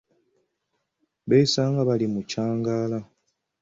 Beesanga 1.29 1.81
bali 1.87 2.05
mu 2.13 2.21
kyangaala. 2.29 2.99